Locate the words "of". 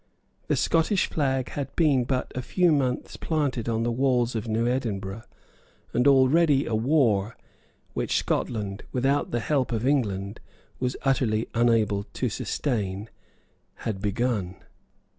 4.35-4.47, 9.71-9.85